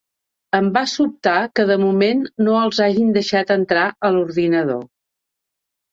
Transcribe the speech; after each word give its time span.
Em 0.59 0.69
va 0.77 0.81
sobtar 0.93 1.35
que 1.59 1.65
de 1.73 1.77
moment 1.83 2.25
no 2.47 2.57
els 2.61 2.79
hagin 2.87 3.13
deixat 3.19 3.55
entrar 3.59 3.87
a 4.09 4.15
l’ordinador. 4.17 4.85